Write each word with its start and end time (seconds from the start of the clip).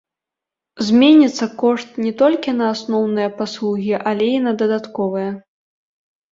Зменіцца 0.87 1.45
кошт 1.63 1.89
не 2.07 2.13
толькі 2.23 2.55
на 2.63 2.71
асноўныя 2.77 3.29
паслугі, 3.39 3.95
але 4.15 4.25
і 4.41 4.43
на 4.49 4.57
дадатковыя. 4.65 5.31